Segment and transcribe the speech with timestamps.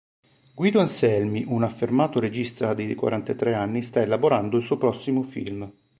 [0.55, 5.71] Guido Anselmi, un affermato regista di quarantatré anni, sta elaborando il suo prossimo film.